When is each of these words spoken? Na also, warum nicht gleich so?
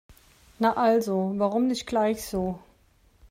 Na 0.59 0.71
also, 0.77 1.35
warum 1.37 1.67
nicht 1.67 1.85
gleich 1.85 2.25
so? 2.25 2.57